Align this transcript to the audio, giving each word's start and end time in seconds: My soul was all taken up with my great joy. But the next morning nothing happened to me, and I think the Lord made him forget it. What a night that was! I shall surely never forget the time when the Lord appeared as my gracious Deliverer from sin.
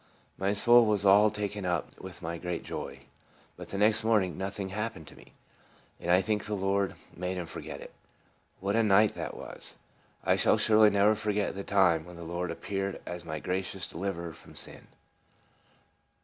My 0.35 0.53
soul 0.53 0.87
was 0.87 1.05
all 1.05 1.29
taken 1.29 1.63
up 1.63 1.99
with 2.01 2.23
my 2.23 2.39
great 2.39 2.63
joy. 2.63 3.01
But 3.55 3.69
the 3.69 3.77
next 3.77 4.03
morning 4.03 4.35
nothing 4.35 4.69
happened 4.69 5.05
to 5.09 5.15
me, 5.15 5.33
and 5.99 6.09
I 6.09 6.21
think 6.23 6.43
the 6.45 6.55
Lord 6.55 6.95
made 7.15 7.37
him 7.37 7.45
forget 7.45 7.79
it. 7.79 7.93
What 8.59 8.75
a 8.75 8.81
night 8.81 9.13
that 9.13 9.37
was! 9.37 9.75
I 10.23 10.37
shall 10.37 10.57
surely 10.57 10.89
never 10.89 11.13
forget 11.13 11.53
the 11.53 11.63
time 11.63 12.05
when 12.05 12.15
the 12.15 12.23
Lord 12.23 12.49
appeared 12.49 12.99
as 13.05 13.25
my 13.25 13.37
gracious 13.37 13.85
Deliverer 13.85 14.33
from 14.33 14.55
sin. 14.55 14.87